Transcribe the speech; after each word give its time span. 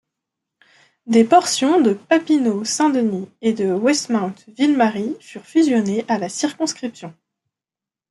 Des 1.05 1.23
portions 1.23 1.79
de 1.79 1.93
Papineau—Saint-Denis 1.93 3.29
et 3.43 3.53
de 3.53 3.71
Westmount-Ville-Marie 3.71 5.15
furent 5.19 5.45
fusionnées 5.45 6.05
à 6.07 6.17
la 6.17 6.27
circonscription. 6.27 7.15